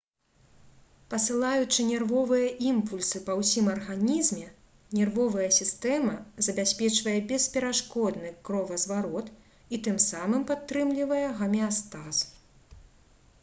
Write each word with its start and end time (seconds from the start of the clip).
пасылаючы 1.09 1.83
нервовыя 1.89 2.47
імпульсы 2.69 3.21
па 3.27 3.35
ўсім 3.41 3.67
арганізме 3.73 4.47
нервовая 4.99 5.49
сістэма 5.59 6.15
забяспечвае 6.49 7.15
бесперашкодны 7.33 8.33
кровазварот 8.49 9.27
і 9.77 9.83
тым 9.91 10.03
самым 10.09 10.49
падтрымлівае 10.55 11.23
гамеастаз 11.45 12.25